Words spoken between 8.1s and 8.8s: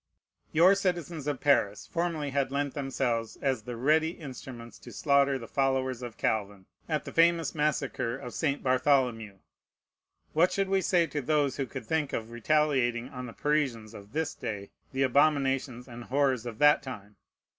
of St.